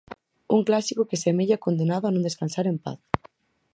[0.55, 2.99] Un clásico que semella condenado a non descansar en paz.